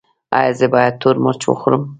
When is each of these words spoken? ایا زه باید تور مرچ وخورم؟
ایا 0.37 0.51
زه 0.59 0.65
باید 0.73 0.95
تور 1.01 1.15
مرچ 1.23 1.41
وخورم؟ 1.47 1.83